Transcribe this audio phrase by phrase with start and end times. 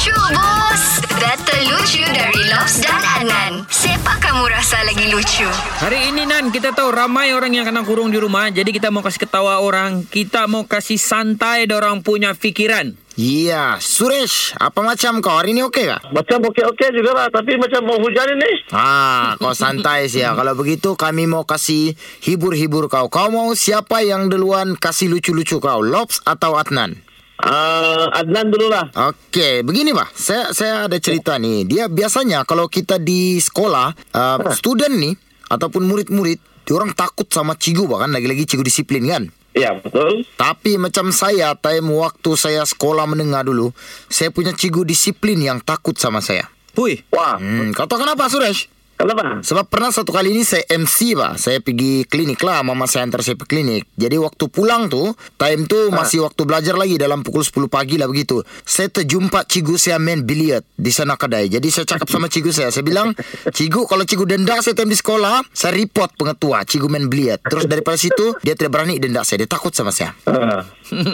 [0.00, 0.84] Lucu bos
[1.20, 5.44] Data lucu dari Lobs dan Adnan Siapa kamu rasa lagi lucu?
[5.76, 9.04] Hari ini Nan kita tahu ramai orang yang kena kurung di rumah Jadi kita mau
[9.04, 15.36] kasih ketawa orang Kita mau kasih santai orang punya fikiran Iya, Suresh, apa macam kau
[15.36, 16.00] hari ni okey kah?
[16.08, 17.26] Macam okey-okey juga lah.
[17.28, 18.72] Tapi macam mau hujan ini.
[18.72, 20.32] Ah, kau santai sih ya.
[20.32, 23.12] Kalau begitu kami mau kasih hibur-hibur kau.
[23.12, 25.84] Kau mau siapa yang duluan kasih lucu-lucu kau?
[25.84, 27.09] Lobs atau Adnan?
[27.40, 28.92] Uh, Adnan dulu lah.
[28.92, 30.08] Okey, begini bah.
[30.12, 31.64] Saya saya ada cerita nih.
[31.64, 35.14] Dia biasanya kalau kita di sekolah, uh, student nih
[35.48, 36.38] ataupun murid-murid,
[36.70, 39.24] orang takut sama cigu bahkan lagi-lagi cigu disiplin kan?
[39.50, 40.22] Ya, betul.
[40.38, 43.74] Tapi macam saya, time waktu saya sekolah menengah dulu,
[44.06, 46.46] saya punya cigu disiplin yang takut sama saya.
[46.70, 48.70] Pui Wah, Hmm, kau tahu kenapa Suresh?
[49.00, 49.40] Kenapa?
[49.40, 51.32] Sebab pernah satu kali ini saya MC pak.
[51.40, 52.60] Saya pergi klinik lah.
[52.60, 53.82] Mama saya antar saya pergi klinik.
[53.96, 57.00] Jadi waktu pulang tuh Time tuh masih waktu belajar lagi.
[57.00, 58.44] Dalam pukul 10 pagi lah begitu.
[58.62, 61.48] Saya terjumpa cigu saya main biliard Di sana kedai.
[61.48, 62.68] Jadi saya cakap sama cigu saya.
[62.68, 63.16] Saya bilang
[63.50, 66.62] Cigu kalau cigu denda saya time di sekolah Saya report pengetua.
[66.68, 69.42] Cigu main biliard Terus daripada situ Dia tidak berani denda saya.
[69.42, 70.12] Dia takut sama saya.
[70.28, 70.62] Uh,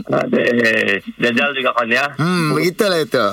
[0.08, 2.04] Aduh, jajal juga kan ya.
[2.16, 3.26] Hmm begitulah itu.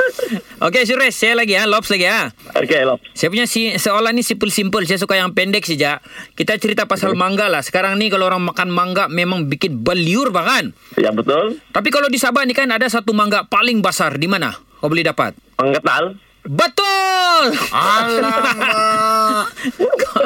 [0.66, 2.98] Okey Suresh Saya lagi ya Lobs lagi ya Okey, Lop.
[3.12, 4.88] Saya punya si, seolah ni simple-simple.
[4.88, 6.00] Saya suka yang pendek saja
[6.32, 7.60] Kita cerita pasal mangga lah.
[7.60, 11.60] Sekarang ni kalau orang makan mangga Memang bikin beliur bahkan Ya, betul.
[11.68, 14.16] Tapi kalau di Sabah ni kan Ada satu mangga paling besar.
[14.16, 14.56] Di mana?
[14.80, 15.36] Kau boleh dapat?
[15.60, 16.16] Penggetal.
[16.44, 17.56] Betul!
[17.72, 19.48] Alamak.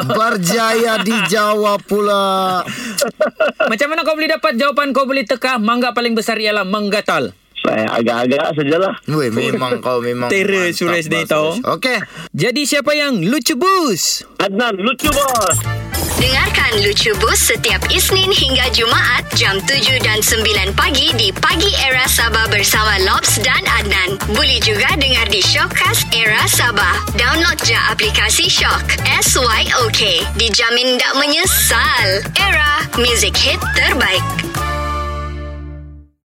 [0.18, 2.66] Berjaya dijawab pula.
[3.70, 7.34] Macam mana kau boleh dapat jawapan Kau boleh teka Mangga paling besar ialah manggatal
[7.68, 8.94] agak-agak sajalah.
[9.08, 11.56] Weh memang kau memang Terror Suresh ni Bang tau.
[11.78, 11.98] Okey
[12.32, 14.24] Jadi siapa yang lucu bus?
[14.40, 15.56] Adnan, lucu bos.
[16.18, 22.10] Dengarkan Lucu Bus setiap Isnin hingga Jumaat Jam 7 dan 9 pagi Di Pagi Era
[22.10, 28.50] Sabah bersama Lobs dan Adnan Boleh juga dengar di Shockcast Era Sabah Download je aplikasi
[28.50, 34.47] Shock S-Y-O-K Dijamin tak menyesal Era, music hit terbaik